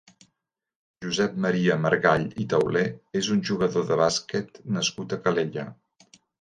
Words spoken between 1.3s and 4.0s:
Maria Margall i Tauler és un jugador